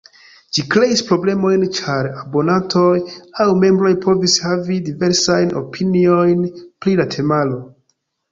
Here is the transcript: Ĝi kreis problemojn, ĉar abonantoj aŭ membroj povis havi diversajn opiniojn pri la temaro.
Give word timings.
Ĝi 0.57 0.61
kreis 0.75 1.01
problemojn, 1.09 1.65
ĉar 1.79 2.07
abonantoj 2.21 2.95
aŭ 3.45 3.47
membroj 3.65 3.91
povis 4.07 4.39
havi 4.47 4.79
diversajn 4.87 5.53
opiniojn 5.61 6.43
pri 6.87 6.97
la 7.01 7.07
temaro. 7.17 7.61